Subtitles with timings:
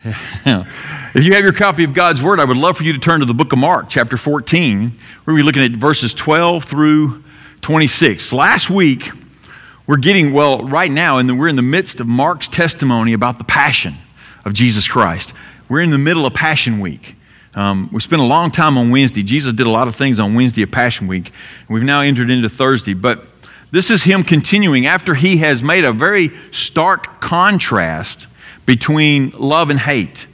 [0.04, 3.18] if you have your copy of God's Word, I would love for you to turn
[3.18, 4.80] to the book of Mark, chapter 14.
[4.80, 7.24] We're going to be looking at verses 12 through
[7.62, 8.32] 26.
[8.32, 9.10] Last week,
[9.88, 13.44] we're getting, well, right now, and we're in the midst of Mark's testimony about the
[13.44, 13.96] passion
[14.44, 15.32] of Jesus Christ.
[15.68, 17.16] We're in the middle of Passion Week.
[17.54, 19.24] Um, we spent a long time on Wednesday.
[19.24, 21.32] Jesus did a lot of things on Wednesday of Passion Week.
[21.68, 23.26] We've now entered into Thursday, but
[23.72, 28.28] this is him continuing after he has made a very stark contrast
[28.68, 30.26] between love and hate.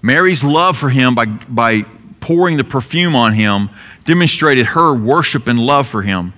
[0.00, 1.82] Mary's love for him by, by
[2.20, 3.68] pouring the perfume on him
[4.04, 6.32] demonstrated her worship and love for him.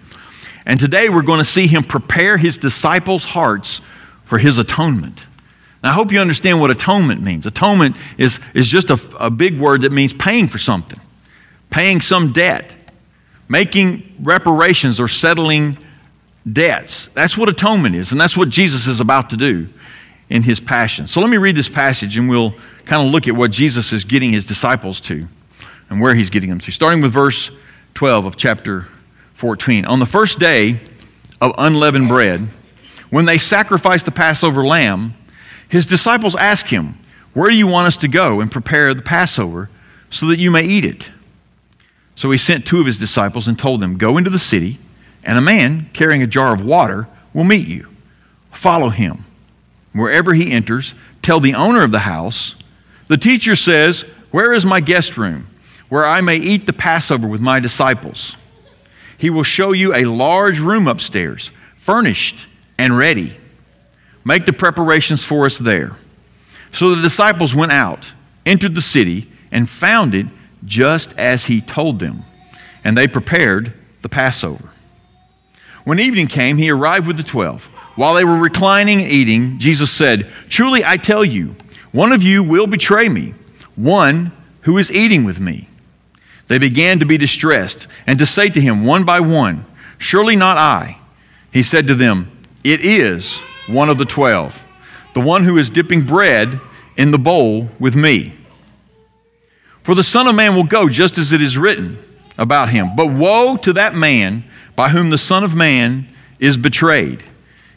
[0.65, 3.83] And today we're going to see him prepare his disciples' hearts
[4.25, 5.27] for his atonement.
[5.85, 7.45] Now, I hope you understand what atonement means.
[7.45, 10.99] Atonement is, is just a, a big word that means paying for something,
[11.69, 12.73] paying some debt,
[13.47, 15.77] making reparations or settling
[16.51, 17.11] debts.
[17.13, 19.69] That's what atonement is, and that's what Jesus is about to do
[20.29, 21.07] in his passion.
[21.07, 24.05] So let me read this passage and we'll kind of look at what Jesus is
[24.05, 25.27] getting his disciples to
[25.89, 26.71] and where he's getting them to.
[26.71, 27.51] Starting with verse
[27.95, 28.89] 12 of chapter
[29.35, 29.85] 14.
[29.85, 30.81] On the first day
[31.41, 32.49] of unleavened bread,
[33.11, 35.15] when they sacrificed the Passover lamb,
[35.69, 36.99] his disciples asked him,
[37.35, 39.71] Where do you want us to go and prepare the Passover
[40.11, 41.11] so that you may eat it?
[42.17, 44.79] So he sent two of his disciples and told them, Go into the city,
[45.23, 47.89] and a man carrying a jar of water will meet you.
[48.51, 49.25] Follow him.
[49.97, 52.55] Wherever he enters, tell the owner of the house,
[53.09, 55.47] The teacher says, Where is my guest room,
[55.89, 58.37] where I may eat the Passover with my disciples?
[59.17, 63.37] He will show you a large room upstairs, furnished and ready.
[64.25, 65.97] Make the preparations for us there.
[66.73, 68.13] So the disciples went out,
[68.45, 70.27] entered the city, and found it
[70.65, 72.25] just as he told them.
[72.85, 73.73] And they prepared
[74.03, 74.71] the Passover.
[75.85, 77.69] When evening came, he arrived with the twelve.
[77.97, 81.57] While they were reclining and eating, Jesus said, Truly I tell you,
[81.93, 83.35] one of you will betray me,
[83.75, 84.33] one
[84.63, 85.69] who is eating with me.
[86.49, 89.65] They began to be distressed and to say to him one by one,
[89.99, 90.99] Surely not I.
[91.51, 92.31] He said to them,
[92.63, 94.61] It is one of the twelve,
[95.15, 96.61] the one who is dipping bread
[96.97, 98.35] in the bowl with me.
[99.83, 101.99] For the Son of Man will go just as it is written
[102.37, 102.95] about him.
[102.95, 104.45] But woe to that man
[104.75, 107.25] by whom the Son of Man is betrayed.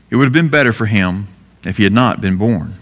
[0.09, 1.27] It would have been better for him
[1.63, 2.75] if he had not been born.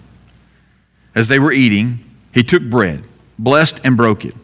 [1.13, 1.99] As they were eating,
[2.33, 3.03] he took bread,
[3.37, 4.35] blessed and broke it,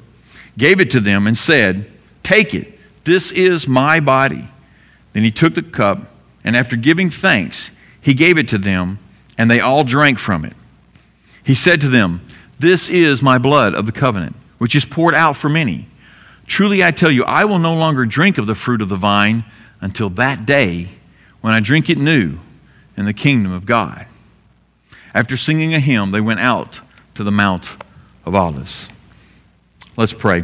[0.57, 1.89] gave it to them, and said,
[2.23, 4.49] Take it, this is my body.
[5.13, 6.11] Then he took the cup,
[6.43, 7.71] and after giving thanks,
[8.01, 8.99] he gave it to them,
[9.37, 10.53] and they all drank from it.
[11.43, 12.25] He said to them,
[12.59, 15.87] This is my blood of the covenant, which is poured out for many.
[16.47, 19.45] Truly I tell you, I will no longer drink of the fruit of the vine
[19.79, 20.89] until that day
[21.41, 22.39] when I drink it new
[22.97, 24.05] in the kingdom of God.
[25.13, 26.79] After singing a hymn, they went out
[27.15, 27.69] to the Mount
[28.25, 28.87] of Olives.
[29.95, 30.43] Let's pray.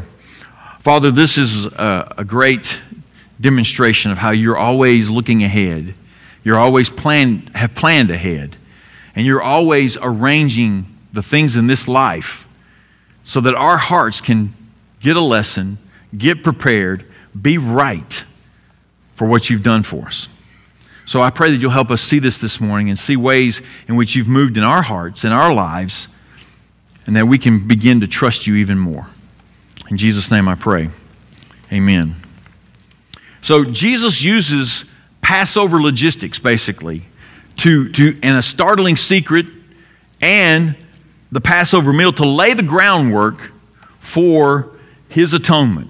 [0.82, 2.80] Father, this is a, a great
[3.42, 5.96] demonstration of how you're always looking ahead.
[6.44, 8.56] You're always planned, have planned ahead.
[9.16, 12.48] And you're always arranging the things in this life
[13.24, 14.56] so that our hearts can
[15.00, 15.78] get a lesson,
[16.18, 17.06] get prepared,
[17.40, 18.24] be right
[19.16, 20.28] for what you've done for us.
[21.10, 23.96] So I pray that you'll help us see this this morning and see ways in
[23.96, 26.08] which you've moved in our hearts, in our lives,
[27.08, 29.08] and that we can begin to trust you even more.
[29.90, 30.92] In Jesus' name I pray.
[31.74, 32.16] Amen.
[33.42, 34.86] So Jesus uses
[35.20, 37.02] Passover logistics, basically,
[37.58, 39.48] to, to, and a startling secret
[40.22, 40.76] and
[41.32, 43.52] the Passover meal to lay the groundwork
[44.00, 44.78] for
[45.08, 45.90] his atonement.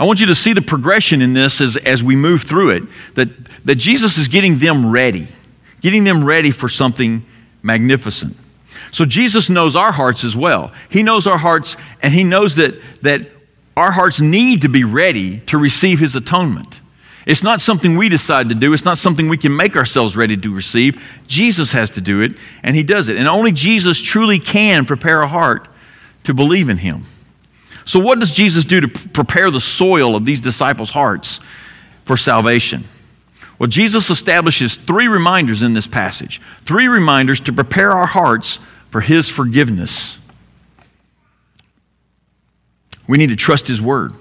[0.00, 2.82] I want you to see the progression in this as, as we move through it,
[3.16, 3.28] that,
[3.66, 5.28] that Jesus is getting them ready,
[5.82, 7.22] getting them ready for something
[7.62, 8.34] magnificent.
[8.92, 10.72] So Jesus knows our hearts as well.
[10.88, 13.28] He knows our hearts, and He knows that, that
[13.76, 16.80] our hearts need to be ready to receive His atonement.
[17.26, 18.72] It's not something we decide to do.
[18.72, 20.98] It's not something we can make ourselves ready to receive.
[21.26, 23.18] Jesus has to do it, and He does it.
[23.18, 25.68] And only Jesus truly can prepare a heart
[26.24, 27.04] to believe in Him.
[27.84, 31.40] So, what does Jesus do to prepare the soil of these disciples' hearts
[32.04, 32.84] for salvation?
[33.58, 38.58] Well, Jesus establishes three reminders in this passage, three reminders to prepare our hearts
[38.90, 40.18] for His forgiveness.
[43.06, 44.12] We need to trust His Word,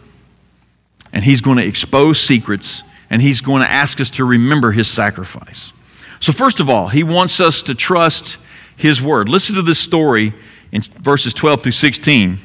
[1.14, 4.90] and He's going to expose secrets, and He's going to ask us to remember His
[4.90, 5.72] sacrifice.
[6.20, 8.38] So, first of all, He wants us to trust
[8.76, 9.30] His Word.
[9.30, 10.34] Listen to this story
[10.72, 12.40] in verses 12 through 16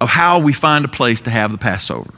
[0.00, 2.12] of how we find a place to have the Passover.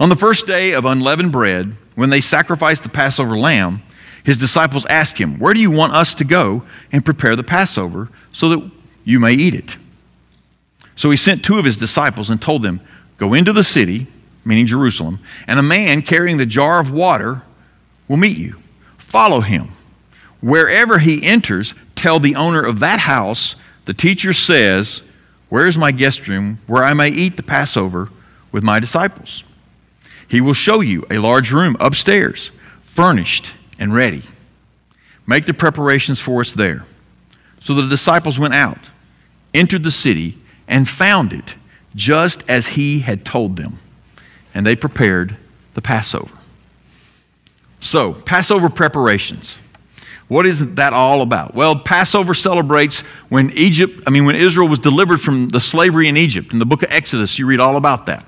[0.00, 3.82] On the first day of unleavened bread, when they sacrificed the Passover lamb,
[4.24, 6.62] his disciples asked him, Where do you want us to go
[6.92, 8.70] and prepare the Passover so that
[9.04, 9.76] you may eat it?
[10.96, 12.80] So he sent two of his disciples and told them,
[13.16, 14.06] Go into the city,
[14.44, 17.42] meaning Jerusalem, and a man carrying the jar of water
[18.06, 18.56] will meet you.
[18.98, 19.72] Follow him.
[20.40, 23.56] Wherever he enters, tell the owner of that house,
[23.86, 25.02] the teacher says,
[25.48, 28.10] Where is my guest room where I may eat the Passover
[28.52, 29.44] with my disciples?
[30.28, 32.50] He will show you a large room upstairs,
[32.82, 34.22] furnished and ready.
[35.26, 36.84] Make the preparations for us there.
[37.60, 38.90] So the disciples went out,
[39.54, 41.54] entered the city, and found it
[41.94, 43.78] just as he had told them.
[44.54, 45.36] And they prepared
[45.74, 46.38] the Passover.
[47.80, 49.58] So, Passover preparations.
[50.28, 51.54] What is that all about?
[51.54, 56.18] Well, Passover celebrates when Egypt, I mean, when Israel was delivered from the slavery in
[56.18, 56.52] Egypt.
[56.52, 58.26] In the book of Exodus, you read all about that.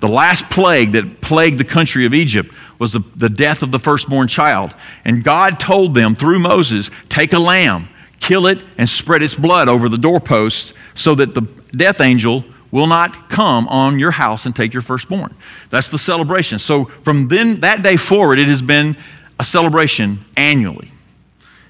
[0.00, 3.78] The last plague that plagued the country of Egypt was the, the death of the
[3.78, 4.74] firstborn child.
[5.04, 7.88] And God told them through Moses, take a lamb,
[8.20, 11.42] kill it, and spread its blood over the doorposts so that the
[11.74, 15.34] death angel will not come on your house and take your firstborn.
[15.70, 16.58] That's the celebration.
[16.58, 18.96] So from then that day forward, it has been
[19.42, 20.92] a celebration annually.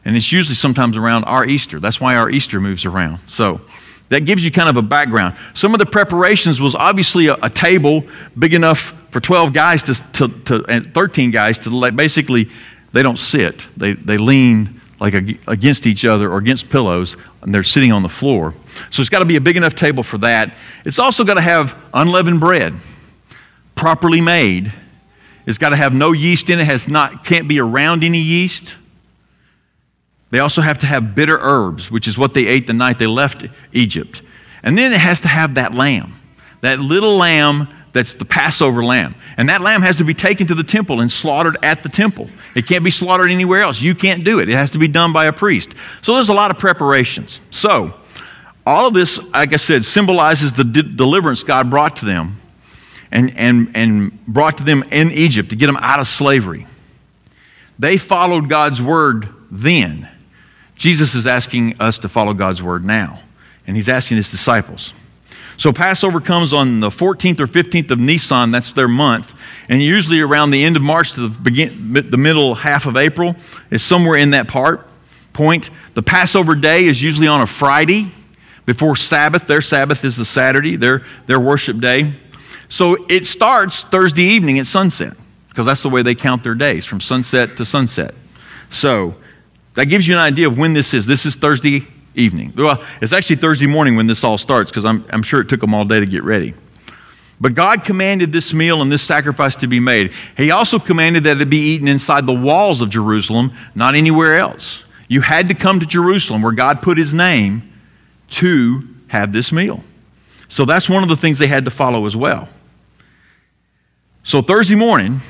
[0.04, 1.80] And it's usually sometimes around our Easter.
[1.80, 3.18] That's why our Easter moves around.
[3.26, 3.62] So
[4.10, 5.36] that gives you kind of a background.
[5.54, 8.04] Some of the preparations was obviously a, a table
[8.38, 12.50] big enough for 12 guys to, to, to, and 13 guys to like basically,
[12.92, 13.62] they don't sit.
[13.78, 15.14] They, they lean like
[15.48, 18.52] against each other or against pillows, and they're sitting on the floor.
[18.90, 20.54] So it's got to be a big enough table for that.
[20.84, 22.74] It's also got to have unleavened bread,
[23.76, 24.74] properly made.
[25.46, 28.74] It's got to have no yeast in it, has not, can't be around any yeast.
[30.30, 33.06] They also have to have bitter herbs, which is what they ate the night they
[33.06, 34.22] left Egypt.
[34.62, 36.14] And then it has to have that lamb,
[36.60, 39.14] that little lamb that's the Passover lamb.
[39.36, 42.30] And that lamb has to be taken to the temple and slaughtered at the temple.
[42.54, 43.82] It can't be slaughtered anywhere else.
[43.82, 44.48] You can't do it.
[44.48, 45.74] It has to be done by a priest.
[46.00, 47.40] So there's a lot of preparations.
[47.50, 47.94] So,
[48.64, 52.40] all of this, like I said, symbolizes the de- deliverance God brought to them
[53.12, 56.66] and, and, and brought to them in Egypt to get them out of slavery.
[57.78, 60.08] They followed God's word then.
[60.74, 63.20] Jesus is asking us to follow God's word now,
[63.66, 64.94] and he's asking his disciples.
[65.58, 69.38] So Passover comes on the 14th or 15th of Nisan, that's their month,
[69.68, 73.36] and usually around the end of March to the, begin, the middle half of April
[73.70, 74.88] is somewhere in that part
[75.32, 75.70] point.
[75.94, 78.10] The Passover day is usually on a Friday
[78.66, 79.46] before Sabbath.
[79.46, 82.14] Their Sabbath is the Saturday, their, their worship day.
[82.72, 85.14] So it starts Thursday evening at sunset
[85.50, 88.14] because that's the way they count their days from sunset to sunset.
[88.70, 89.14] So
[89.74, 91.06] that gives you an idea of when this is.
[91.06, 92.54] This is Thursday evening.
[92.56, 95.60] Well, it's actually Thursday morning when this all starts because I'm, I'm sure it took
[95.60, 96.54] them all day to get ready.
[97.38, 100.14] But God commanded this meal and this sacrifice to be made.
[100.38, 104.82] He also commanded that it be eaten inside the walls of Jerusalem, not anywhere else.
[105.08, 107.70] You had to come to Jerusalem where God put his name
[108.30, 109.84] to have this meal.
[110.48, 112.48] So that's one of the things they had to follow as well.
[114.24, 115.20] So Thursday morning,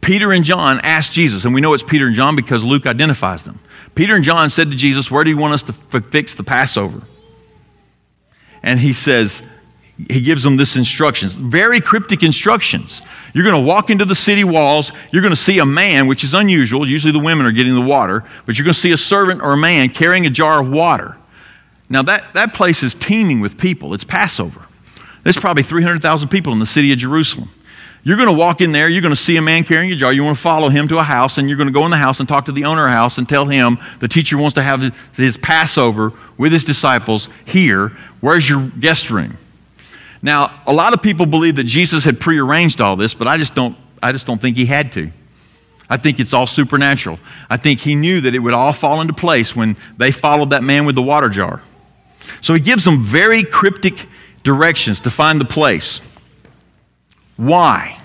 [0.00, 3.44] Peter and John asked Jesus, and we know it's Peter and John because Luke identifies
[3.44, 3.60] them.
[3.94, 6.42] Peter and John said to Jesus, Where do you want us to f- fix the
[6.42, 7.02] Passover?
[8.62, 9.42] And he says,
[10.10, 13.00] He gives them this instructions, very cryptic instructions.
[13.32, 14.92] You're going to walk into the city walls.
[15.10, 16.86] You're going to see a man, which is unusual.
[16.86, 19.52] Usually the women are getting the water, but you're going to see a servant or
[19.52, 21.16] a man carrying a jar of water.
[21.88, 23.94] Now, that, that place is teeming with people.
[23.94, 24.66] It's Passover.
[25.22, 27.50] There's probably 300,000 people in the city of Jerusalem.
[28.04, 30.12] You're going to walk in there, you're going to see a man carrying a jar,
[30.12, 31.96] you want to follow him to a house, and you're going to go in the
[31.96, 34.54] house and talk to the owner of the house and tell him the teacher wants
[34.54, 37.90] to have his Passover with his disciples here.
[38.20, 39.38] Where's your guest room?
[40.20, 43.54] Now, a lot of people believe that Jesus had prearranged all this, but I just
[43.54, 45.10] don't, I just don't think he had to.
[45.88, 47.18] I think it's all supernatural.
[47.50, 50.64] I think he knew that it would all fall into place when they followed that
[50.64, 51.62] man with the water jar.
[52.40, 54.08] So he gives them very cryptic
[54.42, 56.00] directions to find the place.
[57.42, 57.98] Why?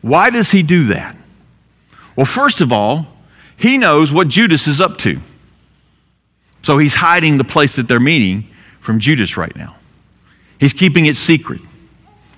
[0.00, 1.14] Why does he do that?
[2.16, 3.06] Well, first of all,
[3.58, 5.20] he knows what Judas is up to.
[6.62, 8.48] So he's hiding the place that they're meeting
[8.80, 9.76] from Judas right now.
[10.58, 11.60] He's keeping it secret,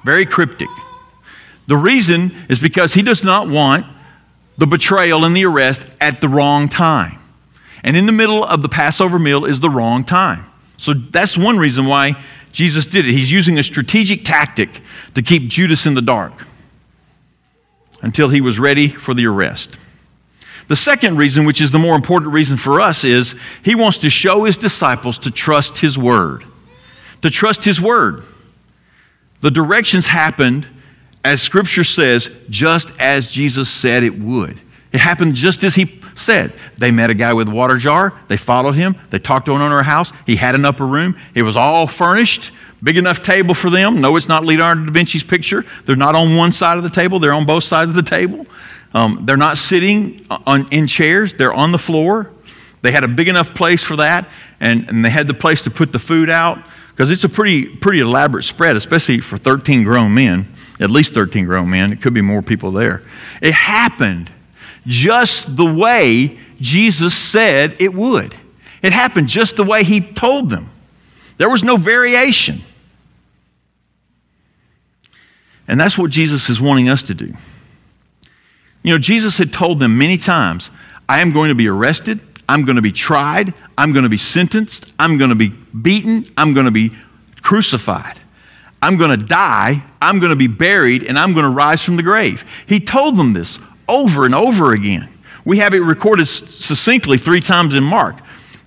[0.04, 0.68] very cryptic.
[1.68, 3.86] The reason is because he does not want
[4.58, 7.20] the betrayal and the arrest at the wrong time.
[7.84, 10.46] And in the middle of the Passover meal is the wrong time.
[10.78, 12.20] So that's one reason why
[12.56, 13.12] Jesus did it.
[13.12, 14.80] He's using a strategic tactic
[15.12, 16.32] to keep Judas in the dark
[18.00, 19.76] until he was ready for the arrest.
[20.66, 24.08] The second reason, which is the more important reason for us, is he wants to
[24.08, 26.44] show his disciples to trust his word.
[27.20, 28.24] To trust his word.
[29.42, 30.66] The directions happened,
[31.22, 34.58] as scripture says, just as Jesus said it would.
[34.94, 36.52] It happened just as he said.
[36.78, 38.18] They met a guy with a water jar.
[38.28, 38.96] They followed him.
[39.10, 40.12] They talked to an owner of a house.
[40.24, 41.16] He had an upper room.
[41.34, 42.52] It was all furnished.
[42.82, 44.00] Big enough table for them.
[44.00, 45.64] No, it's not Leonardo da Vinci's picture.
[45.84, 48.46] They're not on one side of the table, they're on both sides of the table.
[48.94, 52.30] Um, they're not sitting on, in chairs, they're on the floor.
[52.82, 54.28] They had a big enough place for that,
[54.60, 56.58] and, and they had the place to put the food out
[56.90, 60.46] because it's a pretty, pretty elaborate spread, especially for 13 grown men,
[60.80, 61.92] at least 13 grown men.
[61.92, 63.02] It could be more people there.
[63.42, 64.30] It happened
[64.86, 68.34] just the way Jesus said it would.
[68.82, 70.70] It happened just the way he told them.
[71.38, 72.62] There was no variation.
[75.68, 77.34] And that's what Jesus is wanting us to do.
[78.82, 80.70] You know, Jesus had told them many times,
[81.08, 84.16] I am going to be arrested, I'm going to be tried, I'm going to be
[84.16, 86.92] sentenced, I'm going to be beaten, I'm going to be
[87.42, 88.20] crucified.
[88.80, 91.96] I'm going to die, I'm going to be buried, and I'm going to rise from
[91.96, 92.44] the grave.
[92.66, 95.08] He told them this over and over again.
[95.44, 98.16] We have it recorded succinctly three times in Mark.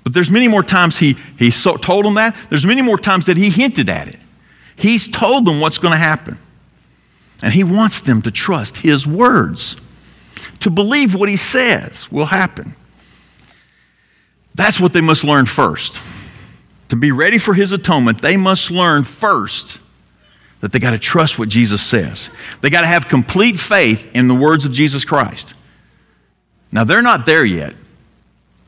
[0.03, 2.35] But there's many more times he, he so, told them that.
[2.49, 4.19] There's many more times that he hinted at it.
[4.75, 6.39] He's told them what's going to happen.
[7.43, 9.75] And he wants them to trust his words,
[10.61, 12.75] to believe what he says will happen.
[14.55, 15.99] That's what they must learn first.
[16.89, 19.79] To be ready for his atonement, they must learn first
[20.62, 22.30] that they got to trust what Jesus says.
[22.62, 25.54] They got to have complete faith in the words of Jesus Christ.
[26.72, 27.74] Now, they're not there yet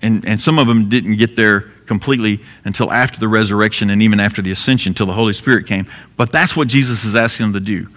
[0.02, 4.20] and, and some of them didn't get there completely until after the resurrection and even
[4.20, 5.86] after the ascension, until the Holy Spirit came.
[6.18, 7.88] But that's what Jesus is asking them to do.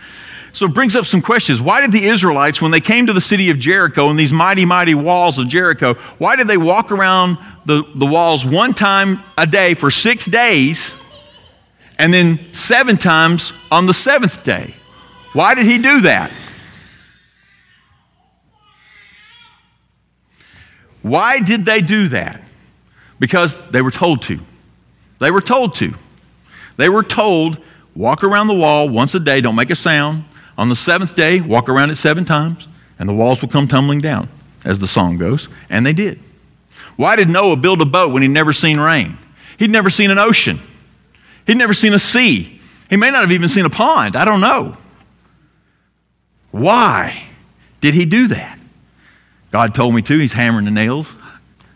[0.53, 1.61] So it brings up some questions.
[1.61, 4.65] Why did the Israelites, when they came to the city of Jericho and these mighty,
[4.65, 9.47] mighty walls of Jericho, why did they walk around the, the walls one time a
[9.47, 10.95] day for six days
[11.99, 14.75] and then seven times on the seventh day?
[15.33, 16.33] Why did he do that?
[21.03, 22.41] Why did they do that?
[23.19, 24.41] Because they were told to.
[25.21, 25.95] They were told to.
[26.77, 27.59] They were told,
[27.95, 30.25] walk around the wall once a day, don't make a sound.
[30.57, 34.01] On the seventh day, walk around it seven times, and the walls will come tumbling
[34.01, 34.29] down,
[34.65, 35.49] as the song goes.
[35.69, 36.21] And they did.
[36.97, 39.19] Why did Noah build a boat when he'd never seen rain?
[39.59, 40.61] He'd never seen an ocean.
[41.47, 42.61] He'd never seen a sea.
[42.89, 44.17] He may not have even seen a pond.
[44.17, 44.77] I don't know.
[46.51, 47.29] Why
[47.81, 48.59] did he do that?
[49.51, 50.19] God told me to.
[50.19, 51.09] He's hammering the nails.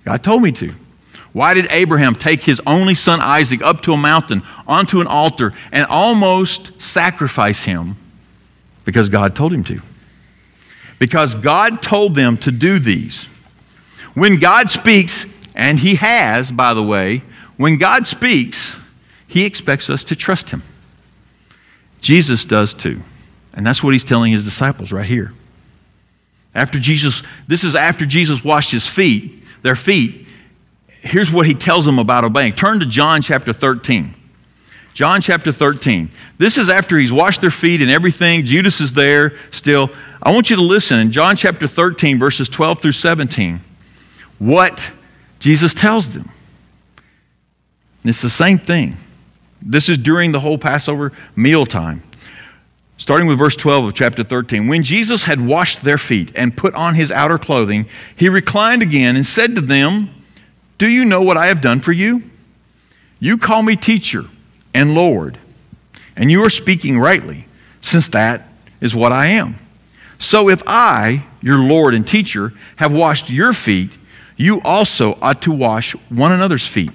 [0.05, 0.75] God told me to.
[1.33, 5.53] Why did Abraham take his only son Isaac up to a mountain, onto an altar,
[5.71, 7.97] and almost sacrifice him?
[8.85, 9.83] Because God told him to.
[10.99, 13.27] Because God told them to do these.
[14.15, 17.23] When God speaks, and He has, by the way,
[17.57, 18.77] when God speaks,
[19.28, 20.64] He expects us to trust Him.
[22.00, 23.00] Jesus does too.
[23.54, 25.32] And that's what He's telling His disciples right here.
[26.54, 30.26] After Jesus, this is after Jesus washed his feet, their feet.
[30.88, 32.54] Here's what he tells them about obeying.
[32.54, 34.14] Turn to John chapter 13.
[34.92, 36.11] John chapter 13.
[36.38, 38.44] This is after he's washed their feet and everything.
[38.44, 39.90] Judas is there still.
[40.20, 43.61] I want you to listen in John chapter 13, verses 12 through 17,
[44.40, 44.90] what
[45.38, 46.28] Jesus tells them.
[48.02, 48.97] It's the same thing.
[49.61, 52.03] This is during the whole Passover meal time.
[52.97, 54.67] Starting with verse 12 of chapter 13.
[54.67, 57.87] When Jesus had washed their feet and put on his outer clothing,
[58.17, 60.11] he reclined again and said to them,
[60.79, 62.23] Do you know what I have done for you?
[63.21, 64.25] You call me teacher
[64.75, 65.38] and Lord,
[66.17, 67.47] and you are speaking rightly,
[67.81, 68.49] since that
[68.81, 69.59] is what I am.
[70.19, 73.91] So if I, your Lord and teacher, have washed your feet,
[74.37, 76.93] you also ought to wash one another's feet.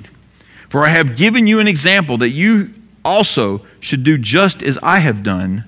[0.74, 2.74] For I have given you an example that you
[3.06, 5.66] also should do just as I have done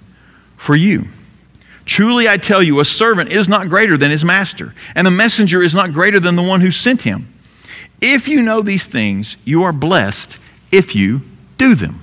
[0.58, 1.10] for you.
[1.86, 5.62] Truly I tell you, a servant is not greater than his master, and a messenger
[5.62, 7.32] is not greater than the one who sent him.
[8.02, 10.40] If you know these things, you are blessed
[10.72, 11.22] if you
[11.60, 12.02] do them.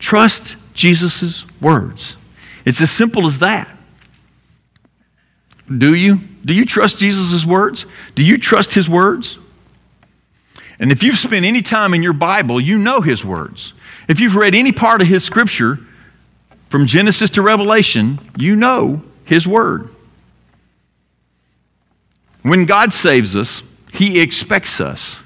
[0.00, 2.16] Trust Jesus' words.
[2.64, 3.72] It's as simple as that.
[5.68, 6.18] Do you?
[6.44, 7.86] Do you trust Jesus' words?
[8.16, 9.38] Do you trust his words?
[10.84, 13.72] And if you've spent any time in your Bible, you know his words.
[14.06, 15.80] If you've read any part of his scripture,
[16.74, 19.90] from Genesis to Revelation, you know His Word.
[22.42, 23.62] When God saves us,
[23.92, 25.20] He expects us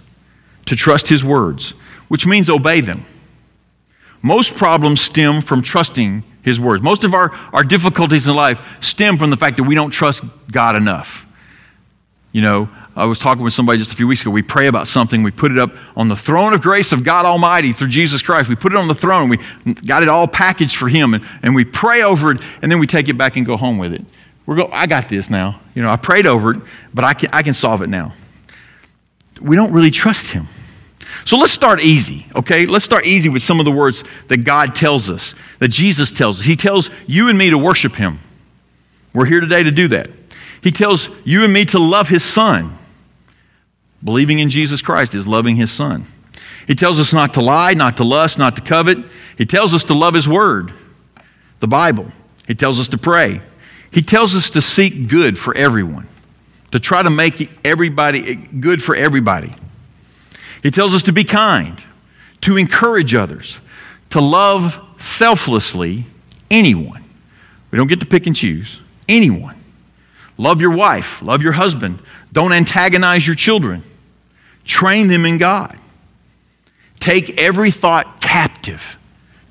[0.67, 1.71] to trust His words,
[2.09, 3.03] which means obey them.
[4.21, 6.83] Most problems stem from trusting His words.
[6.83, 10.23] Most of our, our difficulties in life stem from the fact that we don't trust
[10.50, 11.25] God enough.
[12.33, 14.33] You know, I was talking with somebody just a few weeks ago.
[14.33, 17.26] We pray about something, we put it up on the throne of grace of God
[17.26, 18.49] Almighty through Jesus Christ.
[18.49, 19.37] We put it on the throne, we
[19.87, 22.88] got it all packaged for Him, and, and we pray over it, and then we
[22.88, 24.05] take it back and go home with it.
[24.47, 25.61] we're go, I got this now.
[25.76, 26.61] You know, I prayed over it,
[26.93, 28.14] but I can, I can solve it now.
[29.40, 30.49] We don't really trust him.
[31.25, 32.67] So let's start easy, okay?
[32.67, 36.40] Let's start easy with some of the words that God tells us, that Jesus tells
[36.40, 36.47] us.
[36.47, 38.19] He tells you and me to worship him.
[39.12, 40.11] We're here today to do that.
[40.62, 42.78] He tells you and me to love his son.
[44.02, 46.07] Believing in Jesus Christ is loving his son.
[46.67, 48.99] He tells us not to lie, not to lust, not to covet.
[49.37, 50.73] He tells us to love his word,
[51.61, 52.12] the Bible.
[52.47, 53.40] He tells us to pray.
[53.90, 56.07] He tells us to seek good for everyone,
[56.73, 59.55] to try to make everybody good for everybody.
[60.62, 61.83] He tells us to be kind,
[62.43, 63.59] to encourage others,
[64.11, 66.05] to love selflessly
[66.50, 67.05] anyone.
[67.71, 68.81] We don't get to pick and choose.
[69.09, 69.57] Anyone.
[70.37, 71.99] Love your wife, love your husband.
[72.33, 73.83] Don't antagonize your children.
[74.65, 75.79] Train them in God.
[77.01, 78.99] Take every thought captive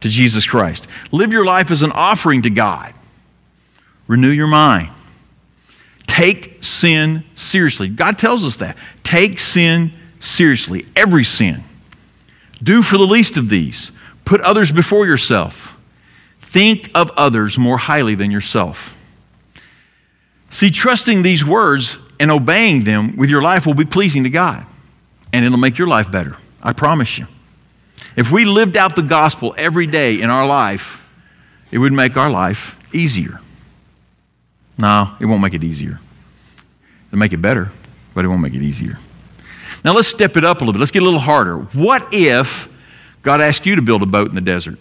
[0.02, 0.88] to Jesus Christ.
[1.12, 2.94] Live your life as an offering to God.
[4.08, 4.90] Renew your mind.
[6.06, 7.90] Take sin seriously.
[7.90, 8.78] God tells us that.
[9.04, 11.64] Take sin seriously, every sin.
[12.64, 13.92] Do for the least of these.
[14.26, 15.76] Put others before yourself.
[16.42, 18.96] Think of others more highly than yourself.
[20.50, 24.66] See, trusting these words and obeying them with your life will be pleasing to God,
[25.34, 26.38] and it'll make your life better.
[26.62, 27.28] I promise you.
[28.16, 31.00] If we lived out the gospel every day in our life,
[31.72, 33.40] it would make our life easier.
[34.78, 36.00] No, it won't make it easier.
[37.08, 37.72] It'll make it better,
[38.14, 38.98] but it won't make it easier.
[39.86, 40.80] Now let's step it up a little bit.
[40.80, 41.58] Let's get a little harder.
[41.58, 42.68] What if
[43.22, 44.80] God asked you to build a boat in the desert?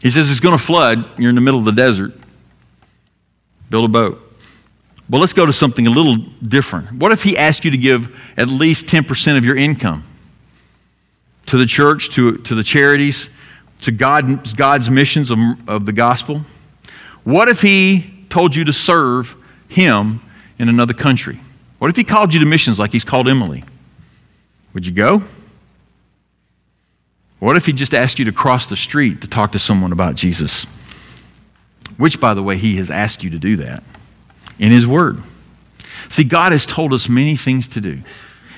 [0.00, 1.18] He says it's going to flood.
[1.18, 2.14] You're in the middle of the desert.
[3.70, 4.23] Build a boat.
[5.10, 6.92] Well, let's go to something a little different.
[6.92, 10.04] What if He asked you to give at least 10% of your income
[11.46, 13.28] to the church, to, to the charities,
[13.82, 16.42] to God, God's missions of, of the gospel?
[17.24, 19.36] What if He told you to serve
[19.68, 20.20] Him
[20.58, 21.40] in another country?
[21.78, 23.64] What if he called you to missions like he's called Emily?
[24.72, 25.22] Would you go?
[27.40, 30.14] What if he just asked you to cross the street to talk to someone about
[30.14, 30.64] Jesus?
[31.98, 33.84] Which, by the way, he has asked you to do that
[34.58, 35.22] in his word.
[36.08, 38.02] See, God has told us many things to do.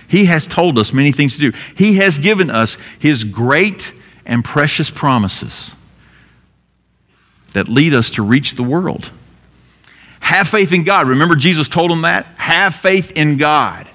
[0.09, 1.59] He has told us many things to do.
[1.77, 3.93] He has given us his great
[4.25, 5.73] and precious promises
[7.55, 9.11] that lead us to reach the world.
[10.21, 11.09] Have faith in God.
[11.09, 12.27] Remember, Jesus told them that?
[12.37, 13.89] Have faith in God.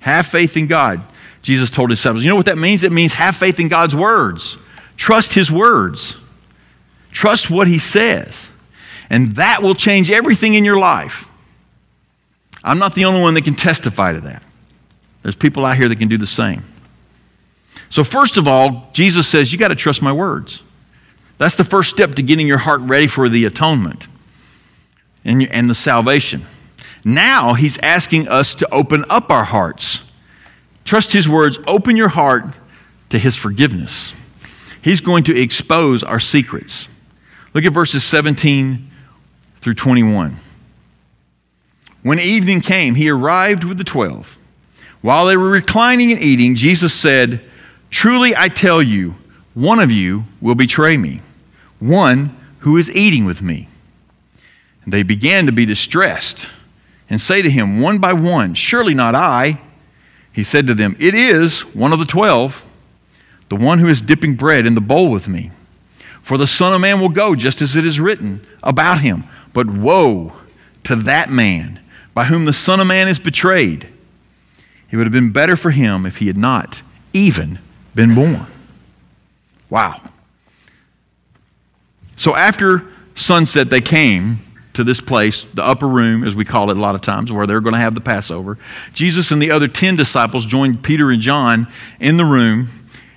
[0.00, 1.04] Have faith in God.
[1.42, 2.22] Jesus told his disciples.
[2.22, 2.82] You know what that means?
[2.82, 4.56] It means have faith in God's words.
[4.96, 6.16] Trust his words.
[7.12, 8.49] Trust what he says.
[9.10, 11.28] And that will change everything in your life.
[12.62, 14.42] I'm not the only one that can testify to that.
[15.22, 16.62] There's people out here that can do the same.
[17.90, 20.62] So, first of all, Jesus says, You got to trust my words.
[21.38, 24.06] That's the first step to getting your heart ready for the atonement
[25.24, 26.46] and, and the salvation.
[27.02, 30.02] Now he's asking us to open up our hearts.
[30.84, 32.44] Trust his words, open your heart
[33.08, 34.12] to his forgiveness.
[34.82, 36.88] He's going to expose our secrets.
[37.54, 38.89] Look at verses 17
[39.60, 40.36] through 21.
[42.02, 44.38] When evening came, he arrived with the twelve.
[45.02, 47.42] While they were reclining and eating, Jesus said,
[47.90, 49.16] Truly I tell you,
[49.54, 51.20] one of you will betray me,
[51.78, 53.68] one who is eating with me.
[54.84, 56.48] And They began to be distressed
[57.08, 59.60] and say to him one by one, Surely not I.
[60.32, 62.64] He said to them, It is one of the twelve,
[63.48, 65.50] the one who is dipping bread in the bowl with me.
[66.22, 69.24] For the Son of Man will go just as it is written about him.
[69.52, 70.32] But woe
[70.84, 71.80] to that man
[72.14, 73.88] by whom the Son of Man is betrayed.
[74.90, 76.82] It would have been better for him if he had not
[77.12, 77.58] even
[77.94, 78.46] been born.
[79.68, 80.00] Wow.
[82.16, 82.84] So after
[83.14, 84.40] sunset, they came
[84.74, 87.46] to this place, the upper room, as we call it a lot of times, where
[87.46, 88.58] they're going to have the Passover.
[88.92, 91.66] Jesus and the other 10 disciples joined Peter and John
[91.98, 92.68] in the room,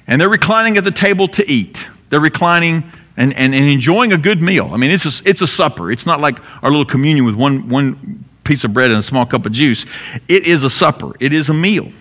[0.08, 1.88] and they're reclining at the table to eat.
[2.10, 2.84] They're reclining
[3.18, 4.70] and, and, and enjoying a good meal.
[4.74, 5.92] I mean, it's a, it's a supper.
[5.92, 9.26] It's not like our little communion with one, one piece of bread and a small
[9.26, 9.86] cup of juice.
[10.28, 11.92] It is a supper, it is a meal.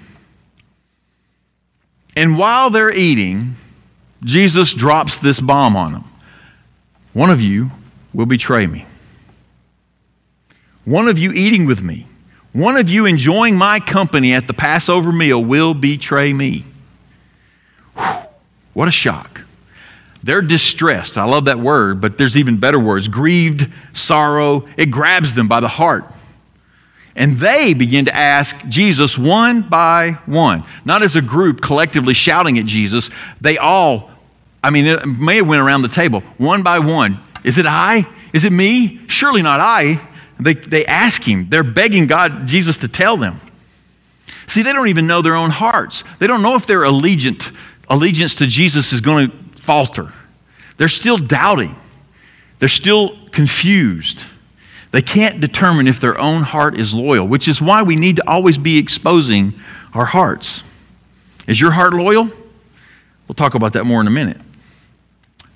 [2.14, 3.56] And while they're eating,
[4.22, 6.04] Jesus drops this bomb on them.
[7.12, 7.70] One of you
[8.12, 8.86] will betray me
[10.84, 12.06] one of you eating with me,
[12.52, 16.64] one of you enjoying my company at the Passover meal will betray me.
[17.96, 18.16] Whew,
[18.74, 19.42] what a shock.
[20.22, 21.18] They're distressed.
[21.18, 24.66] I love that word, but there's even better words grieved, sorrow.
[24.76, 26.04] It grabs them by the heart.
[27.14, 32.58] And they begin to ask Jesus one by one, not as a group collectively shouting
[32.58, 33.10] at Jesus.
[33.40, 34.10] They all,
[34.64, 37.18] I mean, it may have went around the table one by one.
[37.44, 38.06] Is it I?
[38.32, 39.00] Is it me?
[39.08, 40.00] Surely not I.
[40.40, 41.48] They, they ask him.
[41.50, 43.40] They're begging God, Jesus, to tell them.
[44.46, 46.04] See, they don't even know their own hearts.
[46.18, 47.54] They don't know if their allegiant,
[47.88, 50.12] allegiance to Jesus is going to falter.
[50.76, 51.76] They're still doubting.
[52.58, 54.24] They're still confused.
[54.92, 58.28] They can't determine if their own heart is loyal, which is why we need to
[58.28, 59.54] always be exposing
[59.94, 60.62] our hearts.
[61.46, 62.30] Is your heart loyal?
[63.26, 64.38] We'll talk about that more in a minute.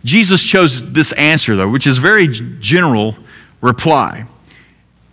[0.04, 3.16] Jesus chose this answer, though, which is very general
[3.60, 4.26] reply.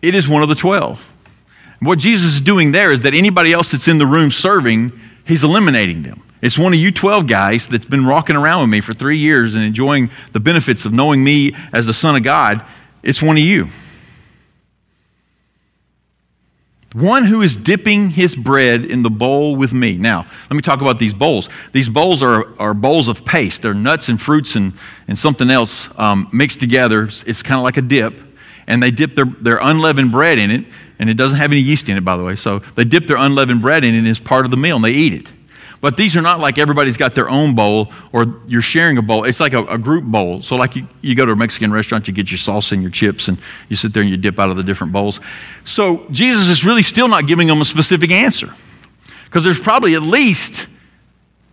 [0.02, 1.12] It is one of the twelve.
[1.80, 5.44] What Jesus is doing there is that anybody else that's in the room serving, he's
[5.44, 6.23] eliminating them.
[6.44, 9.56] It's one of you 12 guys that's been rocking around with me for three years
[9.56, 12.66] and enjoying the benefits of knowing me as the Son of God.
[13.02, 13.70] It's one of you.
[16.92, 19.98] One who is dipping his bread in the bowl with me.
[19.98, 21.48] Now, let me talk about these bowls.
[21.72, 23.62] These bowls are, are bowls of paste.
[23.62, 24.74] They're nuts and fruits and,
[25.08, 27.10] and something else um, mixed together.
[27.26, 28.20] It's kind of like a dip.
[28.68, 30.66] And they dip their, their unleavened bread in it,
[31.00, 32.36] and it doesn't have any yeast in it, by the way.
[32.36, 34.92] So they dip their unleavened bread in it as part of the meal, and they
[34.92, 35.30] eat it.
[35.84, 39.26] But these are not like everybody's got their own bowl or you're sharing a bowl.
[39.26, 40.41] It's like a, a, group bowl.
[40.41, 42.89] So, like you, you go to a Mexican restaurant, you get your salsa and your
[42.89, 45.19] chips, and you sit there and you dip out of the different bowls.
[45.65, 48.56] So, Jesus is really still not giving them a specific answer
[49.26, 50.67] because there's probably at least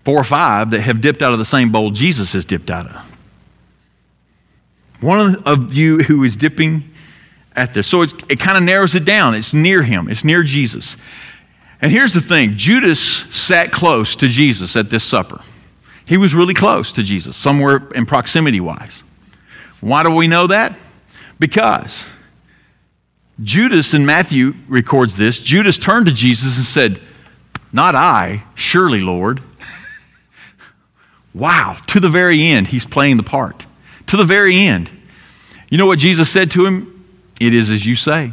[0.04, 2.86] four or five that have dipped out of the same bowl Jesus has dipped out
[2.86, 3.02] of.
[5.00, 6.84] One of you who is dipping
[7.56, 7.88] at this.
[7.88, 9.34] So, it kind of narrows it down.
[9.34, 10.96] It's near him, it's near Jesus.
[11.82, 15.40] And here's the thing Judas sat close to Jesus at this supper.
[16.04, 19.02] He was really close to Jesus, somewhere in proximity wise.
[19.80, 20.76] Why do we know that?
[21.38, 22.04] Because
[23.42, 27.00] Judas, and Matthew records this, Judas turned to Jesus and said,
[27.72, 29.40] Not I, surely, Lord.
[31.34, 33.66] wow, to the very end, he's playing the part.
[34.08, 34.90] To the very end.
[35.70, 37.06] You know what Jesus said to him?
[37.40, 38.32] It is as you say.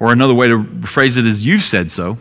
[0.00, 2.18] Or another way to phrase it is, You've said so.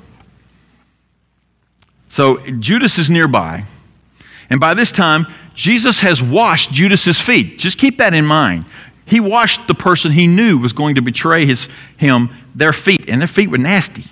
[2.13, 3.65] So Judas is nearby.
[4.51, 7.57] And by this time, Jesus has washed Judas's feet.
[7.57, 8.65] Just keep that in mind.
[9.07, 13.19] He washed the person he knew was going to betray his, him, their feet, and
[13.19, 14.03] their feet were nasty.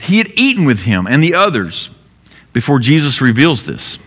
[0.00, 1.90] He had eaten with him and the others
[2.54, 3.98] before Jesus reveals this.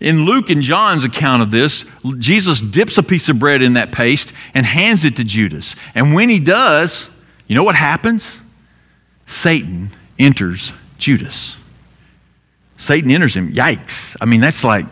[0.00, 1.84] In Luke and John's account of this,
[2.18, 5.76] Jesus dips a piece of bread in that paste and hands it to Judas.
[5.94, 7.08] And when he does,
[7.46, 8.38] you know what happens?
[9.28, 10.72] Satan enters
[11.04, 11.56] Judas.
[12.78, 13.52] Satan enters him.
[13.52, 14.16] Yikes.
[14.22, 14.86] I mean, that's like,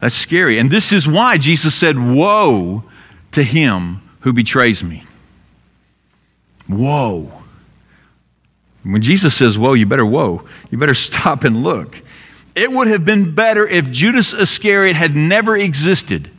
[0.00, 0.58] that's scary.
[0.58, 2.82] And this is why Jesus said, Woe
[3.32, 5.04] to him who betrays me.
[6.66, 7.30] Woe.
[8.84, 10.48] When Jesus says, Woe, you better woe.
[10.70, 12.00] You better stop and look.
[12.54, 16.30] It would have been better if Judas Iscariot had never existed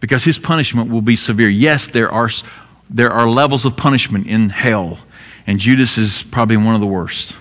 [0.00, 1.48] because his punishment will be severe.
[1.48, 2.30] Yes, there are,
[2.90, 4.98] there are levels of punishment in hell
[5.46, 7.36] and Judas is probably one of the worst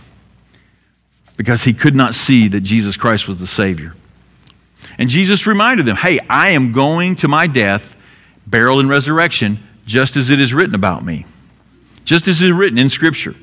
[1.37, 3.93] because he could not see that Jesus Christ was the Savior.
[4.97, 7.95] And Jesus reminded them hey, I am going to my death,
[8.47, 11.25] burial, and resurrection, just as it is written about me,
[12.05, 13.35] just as it is written in Scripture.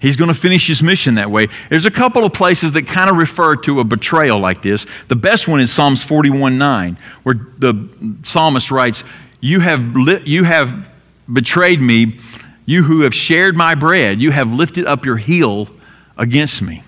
[0.00, 1.48] He's going to finish his mission that way.
[1.70, 4.86] There's a couple of places that kind of refer to a betrayal like this.
[5.08, 7.88] The best one is Psalms 41 9, where the
[8.22, 9.02] psalmist writes,
[9.40, 10.88] You have, li- you have
[11.32, 12.20] betrayed me
[12.68, 15.70] you who have shared my bread, you have lifted up your heel
[16.18, 16.82] against me.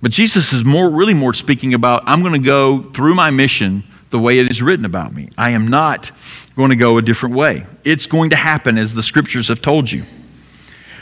[0.00, 3.84] But Jesus is more, really more speaking about, I'm going to go through my mission
[4.08, 5.28] the way it is written about me.
[5.36, 6.10] I am not
[6.56, 7.66] going to go a different way.
[7.84, 10.06] It's going to happen as the scriptures have told you.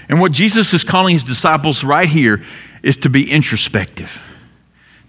[0.08, 2.44] And what Jesus is calling his disciples right here
[2.82, 4.20] is to be introspective,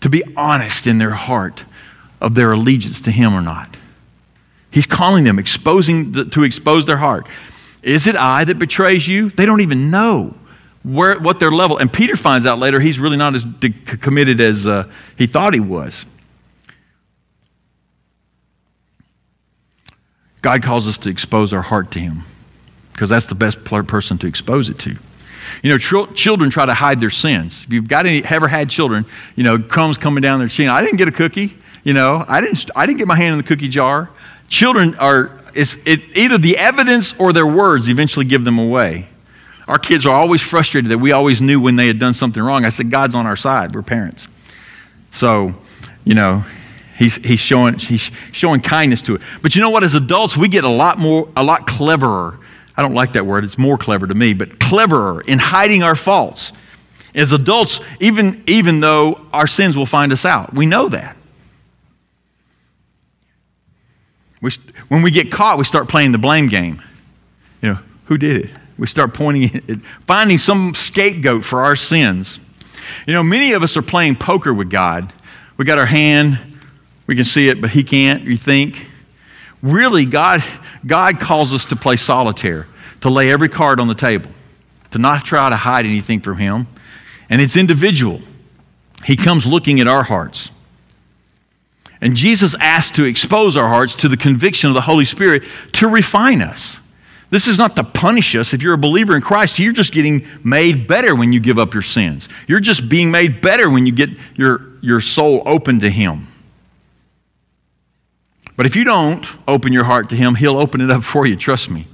[0.02, 1.66] to be honest in their heart
[2.22, 3.76] of their allegiance to him or not.
[4.72, 7.28] He's calling them, exposing the, to expose their heart.
[7.84, 9.30] Is it I that betrays you?
[9.30, 10.34] They don't even know
[10.84, 11.78] where, what their level.
[11.78, 15.60] And Peter finds out later he's really not as committed as uh, he thought he
[15.60, 16.06] was.
[20.42, 22.24] God calls us to expose our heart to Him
[22.94, 24.98] because that's the best person to expose it to.
[25.64, 27.64] You know, tr- children try to hide their sins.
[27.66, 29.06] If you've got any, ever had children,
[29.36, 30.70] you know, crumbs coming down their chin.
[30.70, 31.56] I didn't get a cookie.
[31.84, 34.10] You know, I didn't, I didn't get my hand in the cookie jar.
[34.52, 39.08] Children are, it's, it, either the evidence or their words eventually give them away.
[39.66, 42.66] Our kids are always frustrated that we always knew when they had done something wrong.
[42.66, 43.74] I said, God's on our side.
[43.74, 44.28] We're parents.
[45.12, 45.56] So,
[46.04, 46.44] you know,
[46.98, 49.22] he's, he's, showing, he's showing kindness to it.
[49.42, 49.86] But you know what?
[49.86, 52.38] As adults, we get a lot more, a lot cleverer.
[52.76, 53.46] I don't like that word.
[53.46, 56.52] It's more clever to me, but cleverer in hiding our faults.
[57.16, 61.16] As adults, even, even though our sins will find us out, we know that.
[64.42, 64.52] We,
[64.90, 66.82] when we get caught, we start playing the blame game.
[67.62, 68.52] You know, who did it?
[68.78, 69.78] We start pointing at
[70.08, 72.40] finding some scapegoat for our sins.
[73.06, 75.14] You know, many of us are playing poker with God.
[75.58, 76.40] We got our hand,
[77.06, 78.88] we can see it, but He can't, you think.
[79.62, 80.44] Really, God,
[80.86, 82.68] God calls us to play solitaire,
[83.02, 84.32] to lay every card on the table,
[84.90, 86.68] to not try to hide anything from Him.
[87.30, 88.22] And it's individual.
[89.06, 90.50] He comes looking at our hearts.
[92.02, 95.88] And Jesus asked to expose our hearts to the conviction of the Holy Spirit to
[95.88, 96.78] refine us.
[97.30, 98.54] This is not to punish us.
[98.54, 101.74] If you're a believer in Christ, you're just getting made better when you give up
[101.74, 102.28] your sins.
[102.48, 106.28] You're just being made better when you get your, your soul open to Him.
[108.58, 111.38] But if you don't open your heart to Him, He'll open it up for you,
[111.38, 111.88] trust me.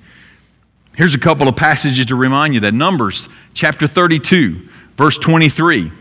[0.95, 4.67] Here's a couple of passages to remind you that Numbers chapter 32,
[4.97, 5.91] verse 23.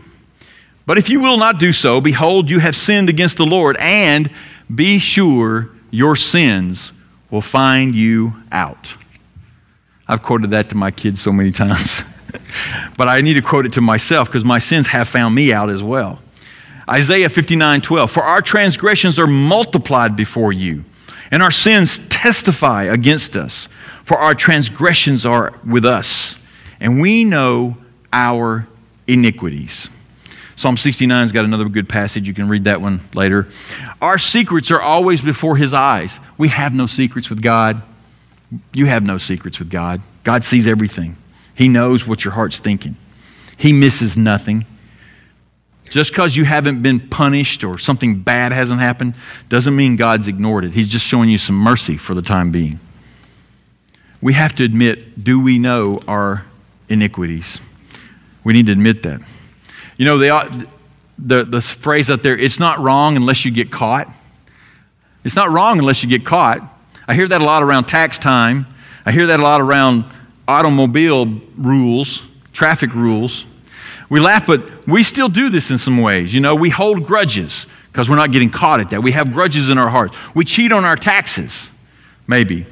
[0.87, 4.31] But if you will not do so, behold, you have sinned against the Lord, and
[4.73, 6.93] be sure your sins
[7.29, 8.93] will find you out.
[10.07, 12.03] I've quoted that to my kids so many times.
[12.95, 15.69] but I need to quote it to myself because my sins have found me out
[15.69, 16.19] as well.
[16.89, 18.09] Isaiah 59 12.
[18.09, 20.85] For our transgressions are multiplied before you,
[21.31, 23.67] and our sins testify against us.
[24.05, 26.37] For our transgressions are with us,
[26.79, 27.75] and we know
[28.13, 28.65] our
[29.05, 29.89] iniquities.
[30.57, 32.27] Psalm 69's got another good passage.
[32.27, 33.47] You can read that one later.
[34.01, 36.19] Our secrets are always before his eyes.
[36.37, 37.83] We have no secrets with God.
[38.73, 40.01] You have no secrets with God.
[40.23, 41.15] God sees everything,
[41.55, 42.95] He knows what your heart's thinking,
[43.55, 44.65] He misses nothing.
[45.89, 49.13] Just because you haven't been punished or something bad hasn't happened
[49.47, 50.73] doesn't mean God's ignored it.
[50.73, 52.81] He's just showing you some mercy for the time being.
[54.19, 56.45] We have to admit do we know our
[56.89, 57.59] iniquities?
[58.43, 59.21] We need to admit that.
[59.97, 60.67] You know, the,
[61.17, 64.07] the, the phrase out there, it's not wrong unless you get caught.
[65.23, 66.61] It's not wrong unless you get caught.
[67.07, 68.67] I hear that a lot around tax time.
[69.05, 70.05] I hear that a lot around
[70.47, 71.25] automobile
[71.57, 73.45] rules, traffic rules.
[74.09, 76.33] We laugh, but we still do this in some ways.
[76.33, 79.01] You know, we hold grudges because we're not getting caught at that.
[79.01, 80.15] We have grudges in our hearts.
[80.33, 81.69] We cheat on our taxes,
[82.27, 82.65] maybe.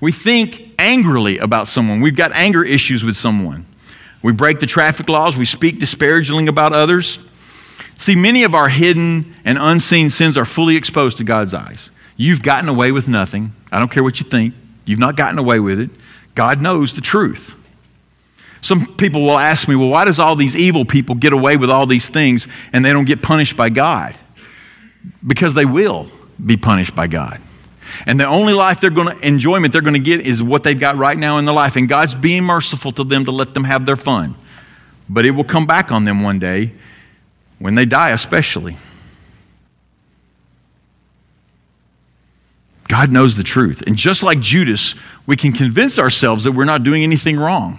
[0.00, 2.00] We think angrily about someone.
[2.00, 3.66] We've got anger issues with someone.
[4.24, 5.36] We break the traffic laws.
[5.36, 7.18] We speak disparagingly about others.
[7.98, 11.90] See, many of our hidden and unseen sins are fully exposed to God's eyes.
[12.16, 13.52] You've gotten away with nothing.
[13.70, 14.54] I don't care what you think.
[14.86, 15.90] You've not gotten away with it.
[16.34, 17.52] God knows the truth.
[18.62, 21.68] Some people will ask me, well, why does all these evil people get away with
[21.68, 24.14] all these things and they don't get punished by God?
[25.26, 26.10] Because they will
[26.44, 27.42] be punished by God.
[28.06, 30.78] And the only life they're going to enjoyment they're going to get is what they've
[30.78, 31.76] got right now in their life.
[31.76, 34.34] And God's being merciful to them to let them have their fun.
[35.08, 36.72] But it will come back on them one day
[37.58, 38.76] when they die, especially.
[42.88, 43.82] God knows the truth.
[43.86, 44.94] And just like Judas,
[45.26, 47.78] we can convince ourselves that we're not doing anything wrong.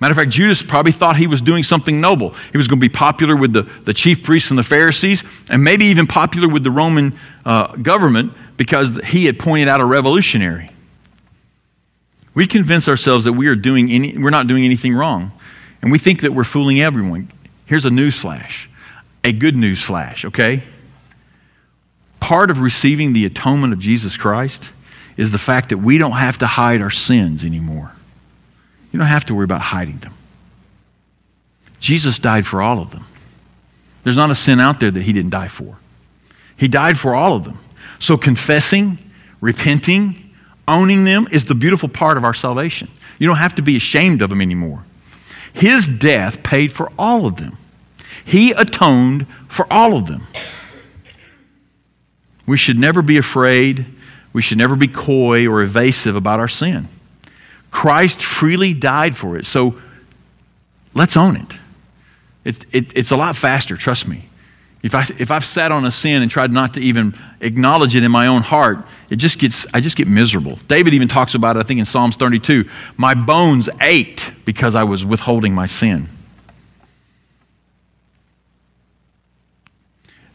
[0.00, 2.34] Matter of fact, Judas probably thought he was doing something noble.
[2.50, 5.62] He was going to be popular with the, the chief priests and the Pharisees, and
[5.62, 10.70] maybe even popular with the Roman uh, government because he had pointed out a revolutionary.
[12.34, 15.32] We convince ourselves that we are doing any, we're not doing anything wrong,
[15.82, 17.30] and we think that we're fooling everyone.
[17.66, 18.68] Here's a news flash,
[19.24, 20.62] a good news flash, okay?
[22.22, 24.70] part of receiving the atonement of Jesus Christ
[25.16, 27.92] is the fact that we don't have to hide our sins anymore.
[28.92, 30.14] You don't have to worry about hiding them.
[31.80, 33.04] Jesus died for all of them.
[34.04, 35.76] There's not a sin out there that he didn't die for.
[36.56, 37.58] He died for all of them.
[38.02, 38.98] So confessing,
[39.40, 40.34] repenting,
[40.66, 42.90] owning them is the beautiful part of our salvation.
[43.20, 44.84] You don't have to be ashamed of them anymore.
[45.52, 47.56] His death paid for all of them.
[48.24, 50.26] He atoned for all of them.
[52.44, 53.86] We should never be afraid.
[54.32, 56.88] We should never be coy or evasive about our sin.
[57.70, 59.46] Christ freely died for it.
[59.46, 59.80] So
[60.92, 61.52] let's own it.
[62.44, 64.28] it, it it's a lot faster, trust me.
[64.82, 68.02] If, I, if I've sat on a sin and tried not to even acknowledge it
[68.02, 70.58] in my own heart, it just gets, I just get miserable.
[70.66, 72.68] David even talks about it, I think, in Psalms 32.
[72.96, 76.08] My bones ached because I was withholding my sin.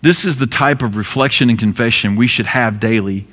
[0.02, 3.28] This is the type of reflection and confession we should have daily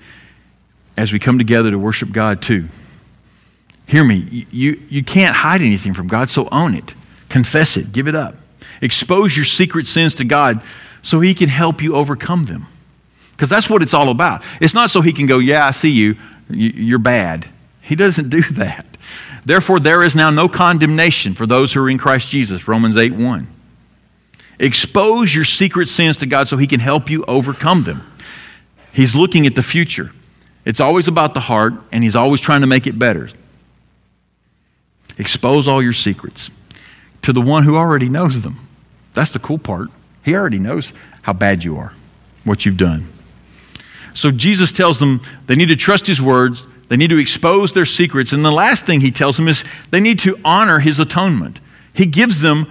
[0.97, 2.69] as we come together to worship God, too.
[3.87, 6.95] Hear me, you, you can't hide anything from God, so own it.
[7.29, 8.35] Confess it, give it up.
[8.81, 10.61] Expose your secret sins to God
[11.05, 12.67] so He can help you overcome them.
[13.31, 14.43] Because that's what it's all about.
[14.61, 16.17] It's not so He can go, Yeah, I see you,
[16.51, 17.49] you're bad.
[17.81, 18.87] He doesn't do that.
[19.45, 23.15] Therefore, there is now no condemnation for those who are in Christ Jesus, Romans 8
[23.15, 23.47] 1.
[24.59, 28.03] Expose your secret sins to God so He can help you overcome them.
[28.93, 30.13] He's looking at the future.
[30.65, 33.29] It's always about the heart, and he's always trying to make it better.
[35.19, 36.51] Expose all your secrets
[37.23, 38.67] to the one who already knows them.
[39.13, 39.91] That's the cool part.
[40.25, 41.93] He already knows how bad you are,
[42.45, 43.07] what you've done.
[44.15, 47.87] So Jesus tells them they need to trust his words, they need to expose their
[47.87, 51.61] secrets, and the last thing he tells them is they need to honor his atonement.
[51.93, 52.67] He gives them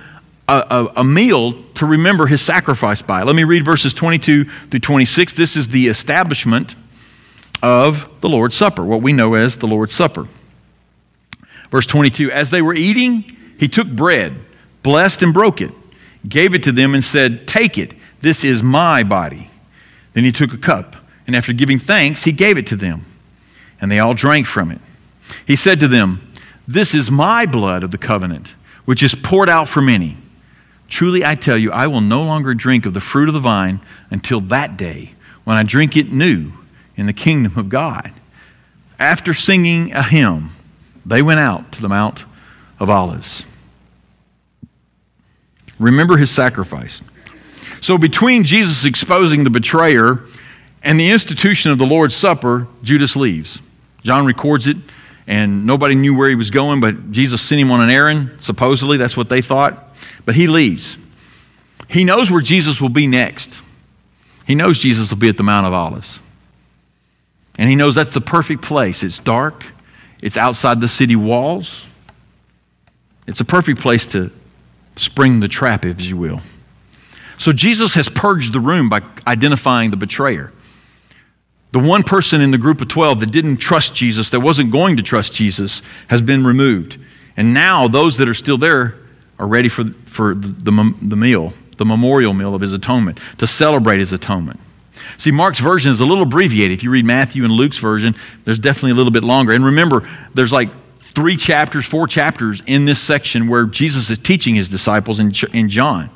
[0.48, 3.24] a, a, a, meal to remember his sacrifice by.
[3.24, 5.34] Let me read verses 22 through 26.
[5.34, 6.76] This is the establishment
[7.62, 10.28] of the Lord's Supper, what we know as the Lord's Supper.
[11.72, 14.36] Verse 22 As they were eating, he took bread,
[14.84, 15.72] blessed and broke it,
[16.28, 19.50] gave it to them, and said, Take it, this is my body.
[20.14, 20.96] Then he took a cup,
[21.28, 23.06] and after giving thanks, he gave it to them,
[23.82, 24.80] and they all drank from it.
[25.46, 26.32] He said to them,
[26.68, 28.56] This is my blood of the covenant,
[28.86, 30.18] which is poured out for many.
[30.88, 33.82] Truly I tell you, I will no longer drink of the fruit of the vine
[34.12, 36.52] until that day when I drink it new
[36.96, 38.12] in the kingdom of God.
[39.00, 40.52] After singing a hymn,
[41.06, 42.24] they went out to the Mount
[42.80, 43.44] of Olives.
[45.84, 47.02] Remember his sacrifice.
[47.82, 50.22] So, between Jesus exposing the betrayer
[50.82, 53.60] and the institution of the Lord's Supper, Judas leaves.
[54.02, 54.78] John records it,
[55.28, 58.32] and nobody knew where he was going, but Jesus sent him on an errand.
[58.40, 59.94] Supposedly, that's what they thought.
[60.24, 60.98] But he leaves.
[61.90, 63.62] He knows where Jesus will be next.
[64.48, 66.22] He knows Jesus will be at the Mount of Olives.
[67.58, 69.04] And he knows that's the perfect place.
[69.04, 69.66] It's dark,
[70.22, 71.86] it's outside the city walls.
[73.28, 74.32] It's a perfect place to
[74.96, 76.42] spring the trap, if you will.
[77.38, 80.52] So Jesus has purged the room by identifying the betrayer.
[81.72, 84.98] The one person in the group of 12 that didn't trust Jesus, that wasn't going
[84.98, 87.00] to trust Jesus, has been removed.
[87.36, 88.96] And now those that are still there
[89.40, 93.48] are ready for, for the, the, the meal, the memorial meal of his atonement, to
[93.48, 94.60] celebrate his atonement.
[95.18, 96.78] See, Mark's version is a little abbreviated.
[96.78, 99.54] If you read Matthew and Luke's version, there's definitely a little bit longer.
[99.54, 100.70] And remember, there's like
[101.14, 105.70] three chapters, four chapters in this section where Jesus is teaching his disciples in, in
[105.70, 106.10] John.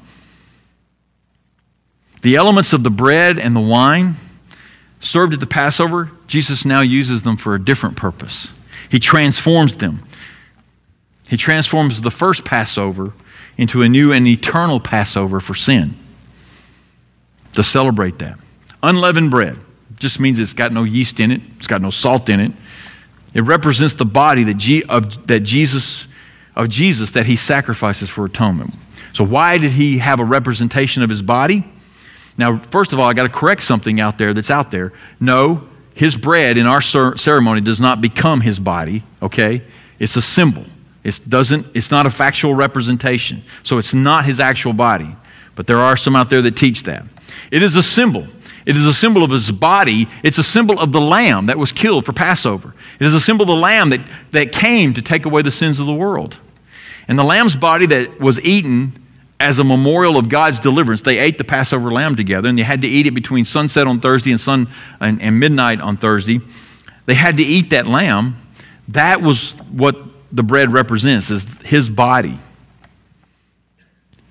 [2.22, 4.16] The elements of the bread and the wine
[5.00, 8.52] served at the Passover, Jesus now uses them for a different purpose.
[8.90, 10.04] He transforms them.
[11.28, 13.14] He transforms the first Passover
[13.58, 15.96] into a new and eternal Passover for sin
[17.54, 18.40] to celebrate that.
[18.82, 19.58] Unleavened bread
[19.98, 22.52] just means it's got no yeast in it, it's got no salt in it.
[23.34, 26.08] It represents the body that, G, of, that Jesus,
[26.56, 28.74] of Jesus that he sacrifices for atonement.
[29.13, 31.63] So, why did he have a representation of his body?
[32.38, 34.94] Now, first of all, I got to correct something out there that's out there.
[35.20, 39.63] No, his bread in our ceremony does not become his body, okay?
[39.98, 40.63] It's a symbol.
[41.04, 43.44] It doesn't, it's not a factual representation.
[43.63, 45.16] So it's not his actual body.
[45.56, 47.06] But there are some out there that teach that.
[47.50, 48.28] It is a symbol.
[48.67, 50.10] It is a symbol of his body.
[50.23, 52.75] It's a symbol of the lamb that was killed for Passover.
[52.99, 54.01] It is a symbol of the lamb that,
[54.34, 56.38] that came to take away the sins of the world.
[57.08, 59.01] And the lamb's body that was eaten
[59.39, 62.82] as a memorial of God's deliverance, they ate the Passover lamb together, and they had
[62.82, 64.67] to eat it between sunset on Thursday and, sun,
[64.99, 66.41] and, and midnight on Thursday.
[67.06, 68.36] They had to eat that lamb.
[68.89, 69.95] That was what
[70.34, 72.38] the bread represents, is his body.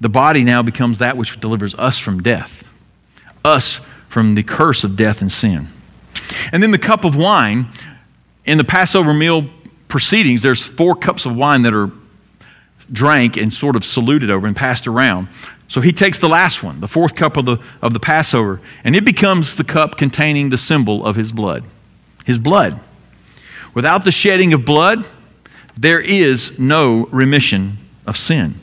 [0.03, 2.64] The body now becomes that which delivers us from death,
[3.42, 5.69] us from the curse of death and sin.
[6.53, 7.69] And then the cup of wine,
[8.45, 9.49] in the Passover meal
[9.88, 11.90] proceedings, there's four cups of wine that are
[12.92, 15.29] drank and sort of saluted over and passed around.
[15.69, 18.95] So he takes the last one, the fourth cup of the, of the Passover, and
[18.95, 21.64] it becomes the cup containing the symbol of his blood.
[22.25, 22.81] His blood.
[23.75, 25.05] Without the shedding of blood,
[25.77, 28.61] there is no remission of sin.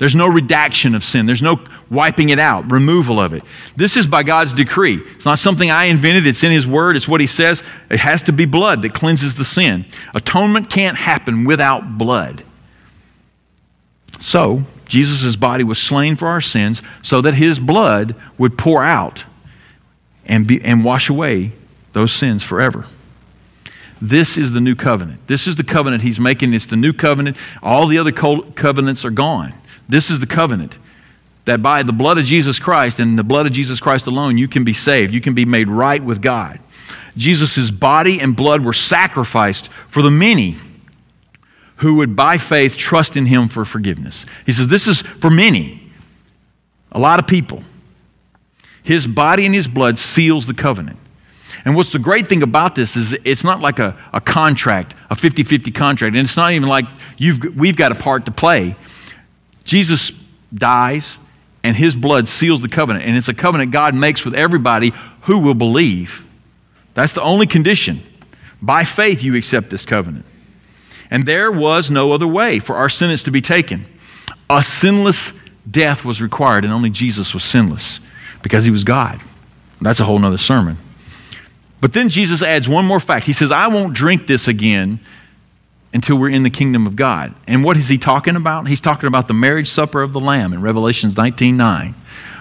[0.00, 1.26] There's no redaction of sin.
[1.26, 3.42] There's no wiping it out, removal of it.
[3.76, 5.02] This is by God's decree.
[5.14, 7.62] It's not something I invented, it's in His Word, it's what He says.
[7.90, 9.84] It has to be blood that cleanses the sin.
[10.14, 12.42] Atonement can't happen without blood.
[14.20, 19.24] So, Jesus' body was slain for our sins so that His blood would pour out
[20.24, 21.52] and, be, and wash away
[21.92, 22.86] those sins forever.
[24.00, 25.26] This is the new covenant.
[25.26, 26.54] This is the covenant he's making.
[26.54, 27.36] It's the new covenant.
[27.62, 29.52] All the other covenants are gone.
[29.90, 30.76] This is the covenant
[31.44, 34.48] that by the blood of Jesus Christ and the blood of Jesus Christ alone, you
[34.48, 35.12] can be saved.
[35.12, 36.60] You can be made right with God.
[37.16, 40.56] Jesus' body and blood were sacrificed for the many
[41.76, 44.26] who would, by faith, trust in him for forgiveness.
[44.46, 45.90] He says, This is for many,
[46.92, 47.64] a lot of people.
[48.82, 50.98] His body and his blood seals the covenant.
[51.64, 55.16] And what's the great thing about this is it's not like a, a contract, a
[55.16, 56.16] 50 50 contract.
[56.16, 56.86] And it's not even like
[57.16, 58.76] you've, we've got a part to play.
[59.64, 60.12] Jesus
[60.52, 61.18] dies,
[61.62, 63.04] and his blood seals the covenant.
[63.04, 64.92] And it's a covenant God makes with everybody
[65.22, 66.24] who will believe.
[66.94, 68.02] That's the only condition.
[68.62, 70.26] By faith, you accept this covenant.
[71.10, 73.86] And there was no other way for our sentence to be taken.
[74.48, 75.32] A sinless
[75.70, 78.00] death was required, and only Jesus was sinless
[78.42, 79.20] because he was God.
[79.80, 80.78] That's a whole other sermon.
[81.80, 83.26] But then Jesus adds one more fact.
[83.26, 85.00] He says, I won't drink this again
[85.92, 87.34] until we're in the kingdom of God.
[87.46, 88.68] And what is he talking about?
[88.68, 91.94] He's talking about the marriage supper of the Lamb in Revelations 19 9.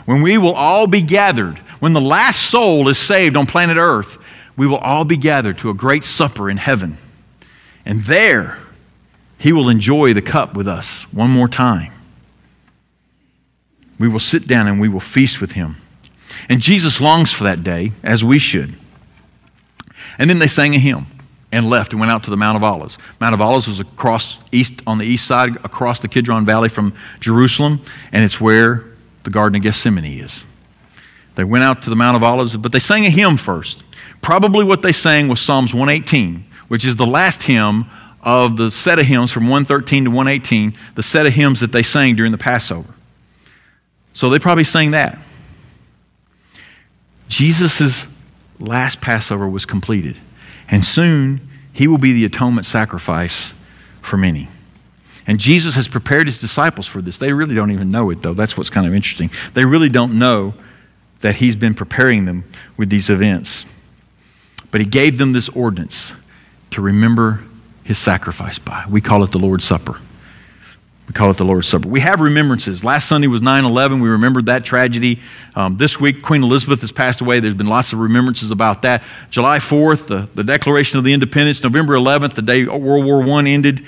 [0.05, 4.17] When we will all be gathered, when the last soul is saved on planet Earth,
[4.57, 6.97] we will all be gathered to a great supper in heaven.
[7.85, 8.57] And there,
[9.37, 11.93] he will enjoy the cup with us one more time.
[13.97, 15.77] We will sit down and we will feast with him.
[16.49, 18.75] And Jesus longs for that day, as we should.
[20.17, 21.05] And then they sang a hymn
[21.51, 22.97] and left and went out to the Mount of Olives.
[23.19, 26.93] Mount of Olives was across east on the east side across the Kidron Valley from
[27.19, 27.81] Jerusalem,
[28.11, 28.85] and it's where
[29.23, 30.43] the Garden of Gethsemane is.
[31.35, 33.83] They went out to the Mount of Olives, but they sang a hymn first.
[34.21, 37.85] Probably what they sang was Psalms 118, which is the last hymn
[38.21, 41.83] of the set of hymns from 113 to 118, the set of hymns that they
[41.83, 42.93] sang during the Passover.
[44.13, 45.17] So they probably sang that.
[47.29, 48.05] Jesus'
[48.59, 50.17] last Passover was completed,
[50.71, 51.41] and soon
[51.73, 53.53] he will be the atonement sacrifice
[54.01, 54.49] for many.
[55.27, 57.17] And Jesus has prepared his disciples for this.
[57.17, 58.33] They really don't even know it, though.
[58.33, 59.29] That's what's kind of interesting.
[59.53, 60.55] They really don't know
[61.21, 62.45] that he's been preparing them
[62.77, 63.65] with these events.
[64.71, 66.11] But he gave them this ordinance
[66.71, 67.43] to remember
[67.83, 68.85] his sacrifice by.
[68.89, 69.99] We call it the Lord's Supper.
[71.09, 71.89] We call it the Lord's Supper.
[71.89, 72.83] We have remembrances.
[72.83, 73.99] Last Sunday was 9 11.
[73.99, 75.19] We remembered that tragedy.
[75.55, 77.39] Um, this week, Queen Elizabeth has passed away.
[77.39, 79.01] There's been lots of remembrances about that.
[79.31, 81.63] July 4th, the, the Declaration of the Independence.
[81.63, 83.83] November 11th, the day World War I ended.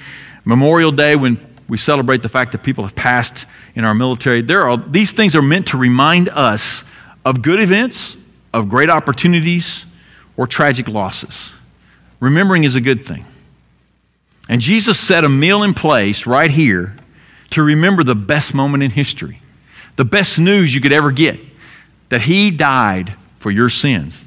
[0.45, 1.38] Memorial Day, when
[1.69, 3.45] we celebrate the fact that people have passed
[3.76, 4.41] in our military.
[4.41, 6.84] There are, these things are meant to remind us
[7.24, 8.17] of good events,
[8.51, 9.86] of great opportunities,
[10.38, 11.51] or tragic losses.
[12.19, 13.26] Remembering is a good thing.
[14.49, 16.95] And Jesus set a meal in place right here
[17.52, 19.41] to remember the best moment in history,
[19.95, 21.39] the best news you could ever get
[22.10, 24.26] that He died for your sins.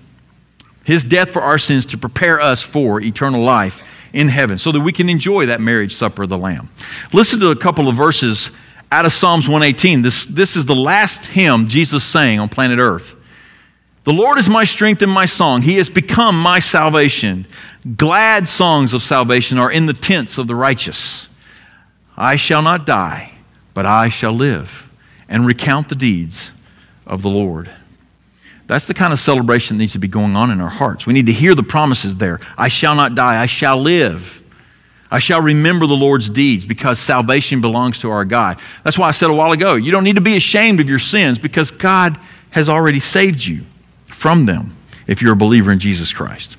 [0.84, 4.80] His death for our sins to prepare us for eternal life in heaven so that
[4.80, 6.68] we can enjoy that marriage supper of the Lamb.
[7.12, 8.50] Listen to a couple of verses
[8.92, 10.02] out of Psalms 118.
[10.02, 13.16] This, this is the last hymn Jesus sang on planet Earth.
[14.04, 15.62] The Lord is my strength and my song.
[15.62, 17.46] He has become my salvation.
[17.96, 21.28] Glad songs of salvation are in the tents of the righteous.
[22.16, 23.32] I shall not die,
[23.72, 24.90] but I shall live
[25.28, 26.52] and recount the deeds
[27.06, 27.70] of the Lord.
[28.66, 31.06] That's the kind of celebration that needs to be going on in our hearts.
[31.06, 32.40] We need to hear the promises there.
[32.56, 34.42] I shall not die, I shall live.
[35.10, 38.60] I shall remember the Lord's deeds because salvation belongs to our God.
[38.82, 40.98] That's why I said a while ago, you don't need to be ashamed of your
[40.98, 42.18] sins because God
[42.50, 43.64] has already saved you
[44.06, 46.56] from them if you're a believer in Jesus Christ.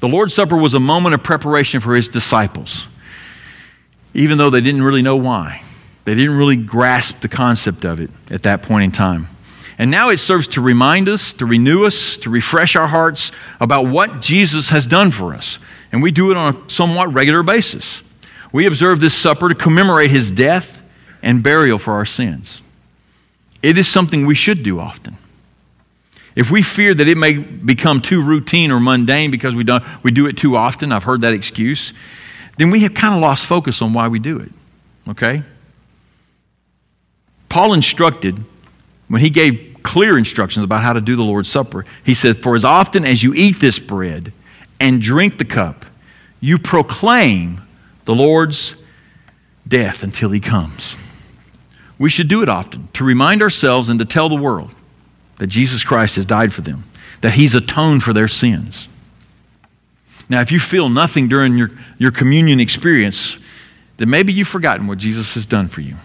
[0.00, 2.86] The Lord's Supper was a moment of preparation for his disciples,
[4.14, 5.62] even though they didn't really know why.
[6.04, 9.28] They didn't really grasp the concept of it at that point in time.
[9.78, 13.30] And now it serves to remind us, to renew us, to refresh our hearts
[13.60, 15.58] about what Jesus has done for us.
[15.92, 18.02] And we do it on a somewhat regular basis.
[18.52, 20.82] We observe this supper to commemorate his death
[21.22, 22.62] and burial for our sins.
[23.62, 25.16] It is something we should do often.
[26.34, 30.12] If we fear that it may become too routine or mundane because we, don't, we
[30.12, 31.92] do it too often, I've heard that excuse,
[32.58, 34.52] then we have kind of lost focus on why we do it.
[35.08, 35.42] Okay?
[37.48, 38.44] Paul instructed,
[39.08, 42.54] when he gave clear instructions about how to do the Lord's Supper, he said, For
[42.54, 44.32] as often as you eat this bread
[44.78, 45.86] and drink the cup,
[46.40, 47.62] you proclaim
[48.04, 48.74] the Lord's
[49.66, 50.96] death until he comes.
[51.98, 54.74] We should do it often to remind ourselves and to tell the world
[55.38, 56.84] that Jesus Christ has died for them,
[57.20, 58.88] that He's atoned for their sins.
[60.28, 63.38] Now, if you feel nothing during your, your communion experience,
[63.96, 65.96] then maybe you've forgotten what Jesus has done for you.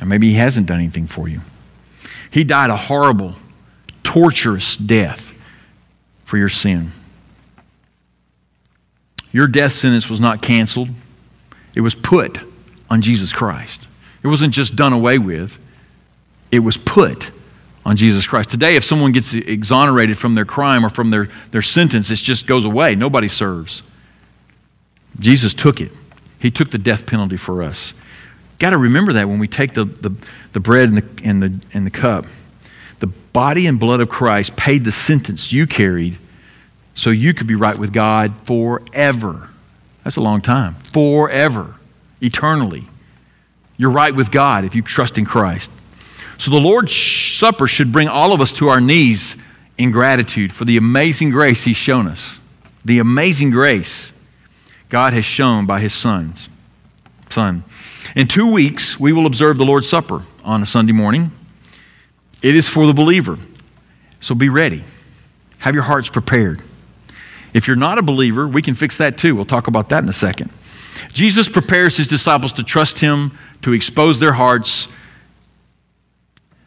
[0.00, 1.40] Or maybe He hasn't done anything for you.
[2.30, 3.34] He died a horrible,
[4.02, 5.32] torturous death
[6.24, 6.92] for your sin.
[9.32, 10.88] Your death sentence was not canceled,
[11.74, 12.38] it was put
[12.88, 13.86] on Jesus Christ.
[14.22, 15.58] It wasn't just done away with,
[16.50, 17.30] it was put
[17.84, 18.50] on Jesus Christ.
[18.50, 22.46] Today, if someone gets exonerated from their crime or from their, their sentence, it just
[22.46, 22.94] goes away.
[22.94, 23.82] Nobody serves.
[25.18, 25.92] Jesus took it,
[26.38, 27.94] He took the death penalty for us.
[28.58, 30.14] Got to remember that when we take the, the,
[30.52, 32.26] the bread and the, and, the, and the cup.
[32.98, 36.18] The body and blood of Christ paid the sentence you carried
[36.94, 39.48] so you could be right with God forever.
[40.04, 40.74] That's a long time.
[40.92, 41.74] Forever.
[42.20, 42.86] Eternally.
[43.78, 45.70] You're right with God if you trust in Christ.
[46.40, 49.36] So the Lord's Supper should bring all of us to our knees
[49.76, 52.40] in gratitude for the amazing grace He's shown us.
[52.82, 54.10] the amazing grace
[54.88, 56.48] God has shown by his sons.
[57.28, 57.62] Son.
[58.16, 61.30] In two weeks, we will observe the Lord's Supper on a Sunday morning.
[62.40, 63.38] It is for the believer.
[64.20, 64.82] So be ready.
[65.58, 66.62] Have your hearts prepared.
[67.52, 69.36] If you're not a believer, we can fix that too.
[69.36, 70.50] We'll talk about that in a second.
[71.12, 74.88] Jesus prepares his disciples to trust him, to expose their hearts,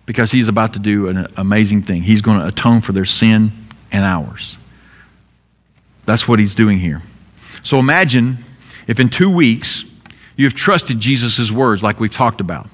[0.06, 2.02] because he's about to do an amazing thing.
[2.02, 3.52] He's going to atone for their sin
[3.92, 4.58] and ours.
[6.06, 7.02] That's what he's doing here.
[7.62, 8.44] So imagine
[8.88, 9.86] if in two weeks
[10.36, 12.68] you have trusted Jesus' words like we've talked about.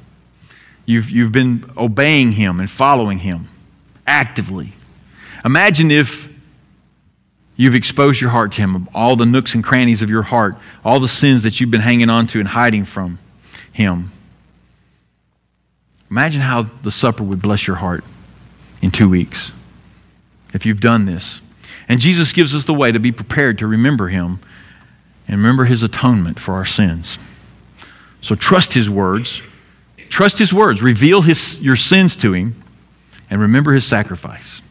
[0.85, 3.47] You've, you've been obeying him and following him
[4.07, 4.73] actively.
[5.45, 6.27] Imagine if
[7.55, 10.99] you've exposed your heart to him, all the nooks and crannies of your heart, all
[10.99, 13.19] the sins that you've been hanging on to and hiding from
[13.71, 14.11] him.
[16.11, 18.03] Imagine how the supper would bless your heart
[18.81, 19.51] in two weeks
[20.53, 21.41] if you've done this.
[21.87, 24.39] And Jesus gives us the way to be prepared to remember him
[25.27, 27.17] and remember his atonement for our sins.
[28.21, 29.41] So trust his words.
[30.09, 30.81] Trust his words.
[30.81, 32.63] Reveal his, your sins to him
[33.29, 34.61] and remember his sacrifice.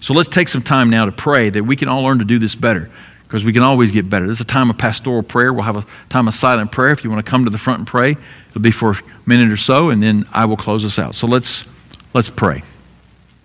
[0.00, 2.38] So let's take some time now to pray that we can all learn to do
[2.38, 2.90] this better
[3.24, 4.26] because we can always get better.
[4.26, 5.52] This is a time of pastoral prayer.
[5.52, 6.90] We'll have a time of silent prayer.
[6.90, 8.16] If you want to come to the front and pray,
[8.50, 11.14] it'll be for a minute or so, and then I will close us out.
[11.14, 11.64] So let's,
[12.14, 12.62] let's pray.